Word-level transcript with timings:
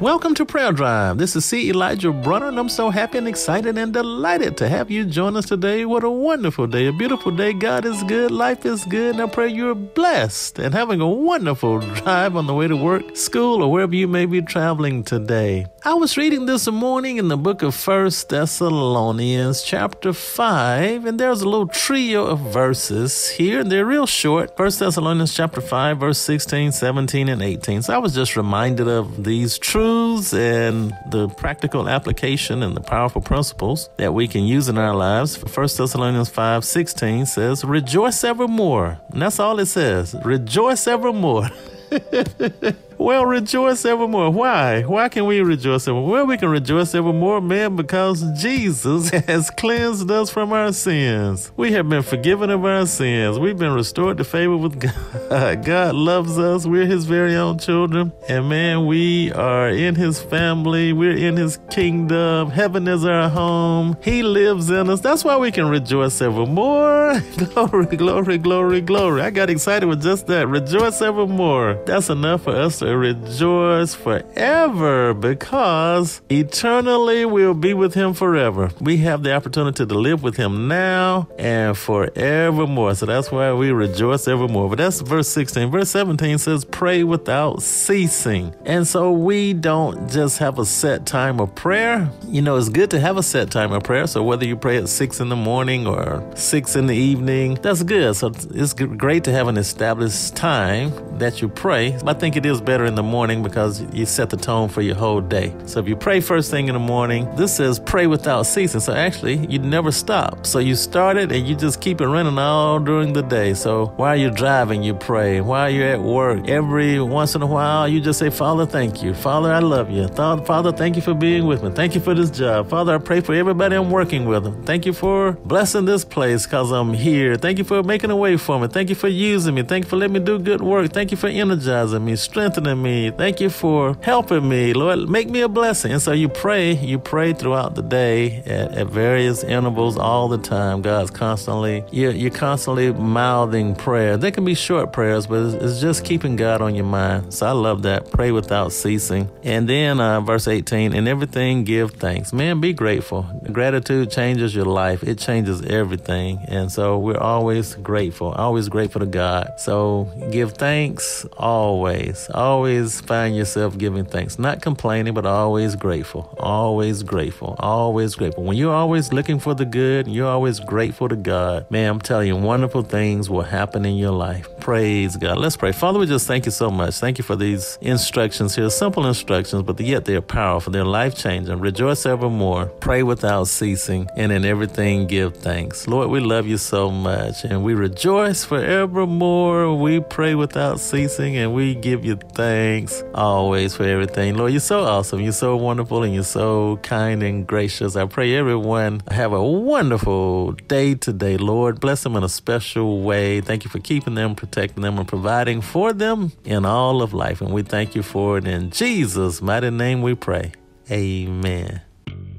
Welcome 0.00 0.34
to 0.36 0.46
Prayer 0.46 0.72
Drive. 0.72 1.18
This 1.18 1.36
is 1.36 1.44
C. 1.44 1.68
Elijah 1.68 2.10
Bronner, 2.10 2.48
and 2.48 2.58
I'm 2.58 2.70
so 2.70 2.88
happy 2.88 3.18
and 3.18 3.28
excited 3.28 3.76
and 3.76 3.92
delighted 3.92 4.56
to 4.56 4.66
have 4.66 4.90
you 4.90 5.04
join 5.04 5.36
us 5.36 5.44
today. 5.44 5.84
What 5.84 6.04
a 6.04 6.10
wonderful 6.10 6.66
day, 6.66 6.86
a 6.86 6.92
beautiful 6.92 7.30
day. 7.30 7.52
God 7.52 7.84
is 7.84 8.02
good, 8.04 8.30
life 8.30 8.64
is 8.64 8.86
good, 8.86 9.16
and 9.16 9.22
I 9.22 9.26
pray 9.26 9.48
you're 9.48 9.74
blessed 9.74 10.58
and 10.58 10.72
having 10.72 11.02
a 11.02 11.06
wonderful 11.06 11.80
drive 11.96 12.34
on 12.34 12.46
the 12.46 12.54
way 12.54 12.66
to 12.66 12.76
work, 12.76 13.14
school, 13.14 13.62
or 13.62 13.70
wherever 13.70 13.94
you 13.94 14.08
may 14.08 14.24
be 14.24 14.40
traveling 14.40 15.04
today. 15.04 15.66
I 15.82 15.94
was 15.94 16.18
reading 16.18 16.44
this 16.44 16.70
morning 16.70 17.16
in 17.16 17.28
the 17.28 17.38
book 17.38 17.62
of 17.62 17.74
First 17.74 18.28
Thessalonians, 18.28 19.62
chapter 19.62 20.12
5, 20.12 21.06
and 21.06 21.18
there's 21.18 21.40
a 21.40 21.48
little 21.48 21.68
trio 21.68 22.26
of 22.26 22.38
verses 22.40 23.30
here, 23.30 23.60
and 23.60 23.72
they're 23.72 23.86
real 23.86 24.06
short. 24.06 24.58
First 24.58 24.78
Thessalonians, 24.78 25.32
chapter 25.32 25.62
5, 25.62 25.96
verse 25.96 26.18
16, 26.18 26.72
17, 26.72 27.30
and 27.30 27.40
18. 27.40 27.80
So 27.80 27.94
I 27.94 27.98
was 27.98 28.14
just 28.14 28.36
reminded 28.36 28.88
of 28.88 29.24
these 29.24 29.56
truths 29.56 30.34
and 30.34 30.92
the 31.10 31.28
practical 31.30 31.88
application 31.88 32.62
and 32.62 32.76
the 32.76 32.82
powerful 32.82 33.22
principles 33.22 33.88
that 33.96 34.12
we 34.12 34.28
can 34.28 34.44
use 34.44 34.68
in 34.68 34.76
our 34.76 34.94
lives. 34.94 35.42
1 35.42 35.68
Thessalonians 35.78 36.28
5 36.28 36.62
16 36.62 37.24
says, 37.24 37.64
Rejoice 37.64 38.22
evermore. 38.22 39.00
And 39.12 39.22
that's 39.22 39.40
all 39.40 39.58
it 39.58 39.66
says. 39.66 40.14
Rejoice 40.26 40.86
evermore. 40.86 41.48
Well, 43.00 43.24
rejoice 43.24 43.86
evermore. 43.86 44.28
Why? 44.28 44.82
Why 44.82 45.08
can 45.08 45.24
we 45.24 45.40
rejoice 45.40 45.88
evermore? 45.88 46.10
Well, 46.10 46.26
we 46.26 46.36
can 46.36 46.50
rejoice 46.50 46.94
evermore, 46.94 47.40
man, 47.40 47.74
because 47.74 48.22
Jesus 48.38 49.08
has 49.26 49.48
cleansed 49.48 50.10
us 50.10 50.28
from 50.28 50.52
our 50.52 50.70
sins. 50.74 51.50
We 51.56 51.72
have 51.72 51.88
been 51.88 52.02
forgiven 52.02 52.50
of 52.50 52.62
our 52.62 52.84
sins. 52.84 53.38
We've 53.38 53.56
been 53.56 53.72
restored 53.72 54.18
to 54.18 54.24
favor 54.24 54.54
with 54.54 54.78
God. 55.30 55.64
God 55.64 55.94
loves 55.94 56.38
us. 56.38 56.66
We're 56.66 56.84
His 56.84 57.06
very 57.06 57.34
own 57.36 57.58
children. 57.58 58.12
And 58.28 58.50
man, 58.50 58.84
we 58.84 59.32
are 59.32 59.70
in 59.70 59.94
His 59.94 60.20
family. 60.20 60.92
We're 60.92 61.16
in 61.16 61.38
His 61.38 61.58
kingdom. 61.70 62.50
Heaven 62.50 62.86
is 62.86 63.06
our 63.06 63.30
home. 63.30 63.96
He 64.02 64.22
lives 64.22 64.68
in 64.68 64.90
us. 64.90 65.00
That's 65.00 65.24
why 65.24 65.38
we 65.38 65.50
can 65.50 65.70
rejoice 65.70 66.20
evermore. 66.20 67.18
glory, 67.38 67.96
glory, 67.96 68.36
glory, 68.36 68.82
glory. 68.82 69.22
I 69.22 69.30
got 69.30 69.48
excited 69.48 69.86
with 69.86 70.02
just 70.02 70.26
that. 70.26 70.48
Rejoice 70.48 71.00
evermore. 71.00 71.82
That's 71.86 72.10
enough 72.10 72.42
for 72.42 72.54
us 72.54 72.80
to 72.80 72.89
rejoice 72.96 73.94
forever 73.94 75.14
because 75.14 76.20
eternally 76.30 77.24
we'll 77.24 77.54
be 77.54 77.74
with 77.74 77.94
him 77.94 78.14
forever. 78.14 78.70
We 78.80 78.98
have 78.98 79.22
the 79.22 79.34
opportunity 79.34 79.86
to 79.86 79.94
live 79.94 80.22
with 80.22 80.36
him 80.36 80.68
now 80.68 81.28
and 81.38 81.76
forevermore. 81.76 82.94
So 82.94 83.06
that's 83.06 83.30
why 83.30 83.52
we 83.52 83.72
rejoice 83.72 84.28
evermore. 84.28 84.68
But 84.68 84.78
that's 84.78 85.00
verse 85.00 85.28
16. 85.28 85.70
Verse 85.70 85.90
17 85.90 86.38
says, 86.38 86.64
pray 86.64 87.04
without 87.04 87.62
ceasing. 87.62 88.54
And 88.64 88.86
so 88.86 89.12
we 89.12 89.52
don't 89.52 90.10
just 90.10 90.38
have 90.38 90.58
a 90.58 90.64
set 90.64 91.06
time 91.06 91.40
of 91.40 91.54
prayer. 91.54 92.10
You 92.26 92.42
know, 92.42 92.56
it's 92.56 92.68
good 92.68 92.90
to 92.90 93.00
have 93.00 93.16
a 93.16 93.22
set 93.22 93.50
time 93.50 93.72
of 93.72 93.82
prayer. 93.82 94.06
So 94.06 94.22
whether 94.22 94.46
you 94.46 94.56
pray 94.56 94.76
at 94.78 94.88
six 94.88 95.20
in 95.20 95.28
the 95.28 95.36
morning 95.36 95.86
or 95.86 96.24
six 96.34 96.76
in 96.76 96.86
the 96.86 96.96
evening, 96.96 97.54
that's 97.62 97.82
good. 97.82 98.14
So 98.16 98.28
it's 98.28 98.74
great 98.74 99.24
to 99.24 99.32
have 99.32 99.48
an 99.48 99.56
established 99.56 100.36
time 100.36 100.92
that 101.18 101.40
you 101.42 101.48
pray. 101.48 101.98
I 102.06 102.14
think 102.14 102.36
it 102.36 102.46
is 102.46 102.60
better 102.60 102.79
better 102.80 102.88
in 102.88 102.94
the 102.94 103.02
morning 103.02 103.42
because 103.42 103.82
you 103.92 104.06
set 104.06 104.30
the 104.30 104.36
tone 104.36 104.66
for 104.68 104.80
your 104.80 104.94
whole 104.94 105.20
day. 105.20 105.54
So 105.66 105.80
if 105.80 105.88
you 105.88 105.96
pray 105.96 106.20
first 106.20 106.50
thing 106.50 106.68
in 106.68 106.74
the 106.74 106.80
morning, 106.80 107.28
this 107.36 107.56
says 107.56 107.78
pray 107.78 108.06
without 108.06 108.44
ceasing. 108.46 108.80
So 108.80 108.94
actually, 108.94 109.46
you 109.48 109.58
never 109.58 109.92
stop. 109.92 110.46
So 110.46 110.60
you 110.60 110.74
start 110.74 111.18
it 111.18 111.30
and 111.30 111.46
you 111.46 111.54
just 111.54 111.80
keep 111.82 112.00
it 112.00 112.06
running 112.06 112.38
all 112.38 112.78
during 112.80 113.12
the 113.12 113.22
day. 113.22 113.52
So 113.52 113.92
while 113.96 114.16
you're 114.16 114.30
driving, 114.30 114.82
you 114.82 114.94
pray. 114.94 115.42
While 115.42 115.68
you're 115.68 115.88
at 115.88 116.00
work, 116.00 116.48
every 116.48 117.00
once 117.00 117.34
in 117.34 117.42
a 117.42 117.46
while, 117.46 117.86
you 117.86 118.00
just 118.00 118.18
say, 118.18 118.30
Father, 118.30 118.64
thank 118.64 119.02
you. 119.02 119.12
Father, 119.12 119.52
I 119.52 119.58
love 119.58 119.90
you. 119.90 120.08
Father, 120.08 120.72
thank 120.72 120.96
you 120.96 121.02
for 121.02 121.12
being 121.12 121.46
with 121.46 121.62
me. 121.62 121.70
Thank 121.70 121.94
you 121.94 122.00
for 122.00 122.14
this 122.14 122.30
job. 122.30 122.70
Father, 122.70 122.94
I 122.94 122.98
pray 122.98 123.20
for 123.20 123.34
everybody 123.34 123.76
I'm 123.76 123.90
working 123.90 124.24
with. 124.24 124.44
Thank 124.64 124.86
you 124.86 124.94
for 124.94 125.32
blessing 125.44 125.84
this 125.84 126.04
place 126.04 126.46
because 126.46 126.70
I'm 126.70 126.94
here. 126.94 127.36
Thank 127.36 127.58
you 127.58 127.64
for 127.64 127.82
making 127.82 128.10
a 128.10 128.16
way 128.16 128.38
for 128.38 128.58
me. 128.58 128.68
Thank 128.68 128.88
you 128.88 128.94
for 128.94 129.08
using 129.08 129.54
me. 129.54 129.64
Thank 129.64 129.84
you 129.84 129.90
for 129.90 129.96
letting 129.96 130.14
me 130.14 130.20
do 130.20 130.38
good 130.38 130.62
work. 130.62 130.92
Thank 130.92 131.10
you 131.10 131.18
for 131.18 131.28
energizing 131.28 132.04
me, 132.04 132.16
strengthening 132.16 132.69
strengthening 132.70 132.82
me. 132.82 133.10
Thank 133.10 133.40
you 133.40 133.50
for 133.50 133.96
helping 134.02 134.48
me. 134.48 134.72
Lord, 134.72 135.08
make 135.08 135.28
me 135.28 135.40
a 135.42 135.48
blessing. 135.48 135.92
And 135.92 136.02
so 136.02 136.12
you 136.12 136.28
pray, 136.28 136.72
you 136.74 136.98
pray 136.98 137.32
throughout 137.32 137.74
the 137.74 137.82
day 137.82 138.42
at, 138.46 138.72
at 138.72 138.86
various 138.88 139.44
intervals 139.44 139.96
all 139.96 140.28
the 140.28 140.38
time. 140.38 140.82
God's 140.82 141.10
constantly, 141.10 141.84
you're, 141.90 142.12
you're 142.12 142.30
constantly 142.30 142.92
mouthing 142.92 143.74
prayer. 143.74 144.16
They 144.16 144.30
can 144.30 144.44
be 144.44 144.54
short 144.54 144.92
prayers, 144.92 145.26
but 145.26 145.46
it's, 145.46 145.54
it's, 145.54 145.80
just 145.80 146.04
keeping 146.04 146.36
God 146.36 146.60
on 146.60 146.74
your 146.74 146.84
mind. 146.84 147.32
So 147.32 147.46
I 147.46 147.52
love 147.52 147.82
that. 147.82 148.10
Pray 148.10 148.32
without 148.32 148.72
ceasing. 148.72 149.30
And 149.42 149.66
then 149.66 149.98
uh, 149.98 150.20
verse 150.20 150.46
18, 150.46 150.92
in 150.92 151.08
everything 151.08 151.64
give 151.64 151.92
thanks. 151.92 152.32
Man, 152.32 152.60
be 152.60 152.74
grateful. 152.74 153.22
Gratitude 153.50 154.10
changes 154.10 154.54
your 154.54 154.66
life. 154.66 155.02
It 155.02 155.18
changes 155.18 155.62
everything. 155.62 156.44
And 156.48 156.70
so 156.70 156.98
we're 156.98 157.18
always 157.18 157.76
grateful, 157.76 158.32
always 158.32 158.68
grateful 158.68 159.00
to 159.00 159.06
God. 159.06 159.54
So 159.56 160.10
give 160.30 160.52
thanks 160.52 161.24
always, 161.38 162.28
always 162.34 162.49
always 162.50 163.00
find 163.00 163.36
yourself 163.36 163.78
giving 163.78 164.04
thanks, 164.04 164.38
not 164.38 164.60
complaining, 164.60 165.14
but 165.14 165.24
always 165.24 165.76
grateful, 165.76 166.34
always 166.38 167.04
grateful, 167.04 167.54
always 167.60 168.16
grateful. 168.16 168.42
When 168.42 168.56
you're 168.56 168.74
always 168.74 169.12
looking 169.12 169.38
for 169.38 169.54
the 169.54 169.64
good, 169.64 170.08
you're 170.08 170.28
always 170.28 170.58
grateful 170.58 171.08
to 171.08 171.16
God. 171.16 171.70
Man, 171.70 171.88
I'm 171.88 172.00
telling 172.00 172.26
you, 172.26 172.36
wonderful 172.36 172.82
things 172.82 173.30
will 173.30 173.42
happen 173.42 173.84
in 173.84 173.96
your 173.96 174.10
life. 174.10 174.48
Praise 174.58 175.16
God. 175.16 175.38
Let's 175.38 175.56
pray. 175.56 175.70
Father, 175.70 176.00
we 176.00 176.06
just 176.06 176.26
thank 176.26 176.44
you 176.44 176.50
so 176.50 176.70
much. 176.70 176.94
Thank 176.96 177.18
you 177.18 177.24
for 177.24 177.36
these 177.36 177.78
instructions 177.80 178.56
here, 178.56 178.68
simple 178.68 179.06
instructions, 179.06 179.62
but 179.62 179.78
yet 179.78 180.04
they're 180.04 180.20
powerful. 180.20 180.72
They're 180.72 180.84
life 180.84 181.14
changing. 181.14 181.60
Rejoice 181.60 182.04
evermore. 182.04 182.66
Pray 182.80 183.04
without 183.04 183.46
ceasing, 183.46 184.08
and 184.16 184.32
in 184.32 184.44
everything 184.44 185.06
give 185.06 185.36
thanks. 185.36 185.86
Lord, 185.86 186.10
we 186.10 186.18
love 186.18 186.46
you 186.48 186.58
so 186.58 186.90
much, 186.90 187.44
and 187.44 187.62
we 187.62 187.74
rejoice 187.74 188.44
forevermore. 188.44 189.76
We 189.76 190.00
pray 190.00 190.34
without 190.34 190.80
ceasing, 190.80 191.36
and 191.36 191.54
we 191.54 191.76
give 191.76 192.04
you 192.04 192.16
thanks 192.16 192.39
thanks 192.40 193.04
always 193.14 193.76
for 193.76 193.84
everything. 193.84 194.34
Lord, 194.34 194.52
you're 194.52 194.60
so 194.60 194.80
awesome. 194.80 195.20
You're 195.20 195.32
so 195.32 195.56
wonderful 195.56 196.04
and 196.04 196.14
you're 196.14 196.22
so 196.22 196.78
kind 196.78 197.22
and 197.22 197.46
gracious. 197.46 197.96
I 197.96 198.06
pray 198.06 198.34
everyone 198.34 199.02
have 199.10 199.34
a 199.34 199.44
wonderful 199.44 200.52
day 200.52 200.94
today, 200.94 201.36
Lord. 201.36 201.80
Bless 201.80 202.02
them 202.02 202.16
in 202.16 202.24
a 202.24 202.30
special 202.30 203.02
way. 203.02 203.42
Thank 203.42 203.64
you 203.64 203.70
for 203.70 203.78
keeping 203.78 204.14
them, 204.14 204.34
protecting 204.34 204.82
them, 204.82 204.98
and 204.98 205.06
providing 205.06 205.60
for 205.60 205.92
them 205.92 206.32
in 206.46 206.64
all 206.64 207.02
of 207.02 207.12
life. 207.12 207.42
And 207.42 207.52
we 207.52 207.62
thank 207.62 207.94
you 207.94 208.02
for 208.02 208.38
it. 208.38 208.46
In 208.46 208.70
Jesus' 208.70 209.42
mighty 209.42 209.68
name 209.68 210.00
we 210.00 210.14
pray. 210.14 210.52
Amen. 210.90 211.82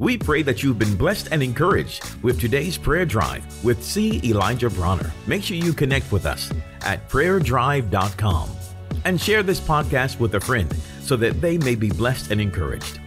We 0.00 0.18
pray 0.18 0.42
that 0.42 0.64
you've 0.64 0.80
been 0.80 0.96
blessed 0.96 1.28
and 1.30 1.40
encouraged 1.40 2.20
with 2.20 2.40
today's 2.40 2.76
prayer 2.76 3.06
drive 3.06 3.44
with 3.62 3.84
C. 3.84 4.20
Elijah 4.24 4.70
Bronner. 4.70 5.12
Make 5.28 5.44
sure 5.44 5.56
you 5.56 5.72
connect 5.72 6.10
with 6.10 6.26
us 6.26 6.52
at 6.80 7.08
prayerdrive.com 7.08 8.63
and 9.04 9.20
share 9.20 9.42
this 9.42 9.60
podcast 9.60 10.18
with 10.18 10.34
a 10.34 10.40
friend 10.40 10.74
so 11.00 11.16
that 11.16 11.40
they 11.40 11.58
may 11.58 11.74
be 11.74 11.90
blessed 11.90 12.30
and 12.30 12.40
encouraged. 12.40 13.00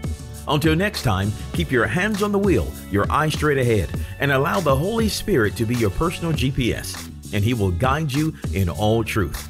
Until 0.48 0.76
next 0.76 1.04
time, 1.04 1.32
keep 1.54 1.72
your 1.72 1.86
hands 1.86 2.24
on 2.24 2.32
the 2.32 2.40
wheel, 2.40 2.72
your 2.90 3.12
eyes 3.12 3.34
straight 3.34 3.58
ahead, 3.58 3.90
and 4.20 4.32
allow 4.32 4.60
the 4.60 4.76
Holy 4.76 5.10
Spirit 5.10 5.56
to 5.58 5.66
be 5.66 5.76
your 5.76 5.90
personal 5.92 6.32
GPS, 6.32 7.12
and 7.34 7.44
He 7.44 7.54
will 7.54 7.72
guide 7.72 8.12
you 8.12 8.34
in 8.54 8.70
all 8.70 9.04
truth. 9.04 9.50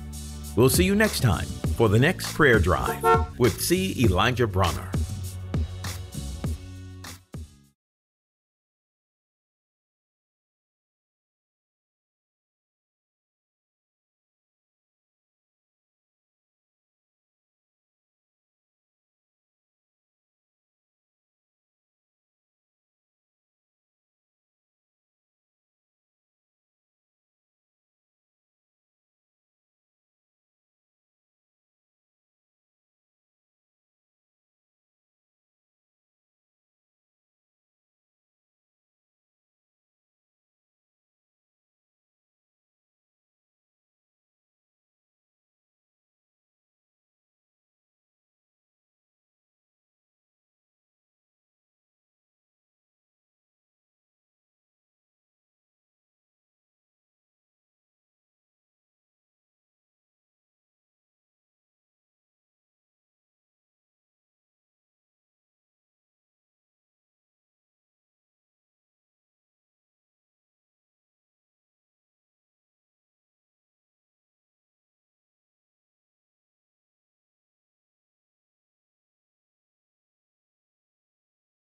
We'll 0.55 0.69
see 0.69 0.85
you 0.85 0.95
next 0.95 1.19
time 1.19 1.45
for 1.75 1.87
the 1.87 1.99
next 1.99 2.33
prayer 2.33 2.57
drive 2.57 3.37
with 3.37 3.61
C. 3.61 3.95
Elijah 4.03 4.47
Bronner. 4.47 4.89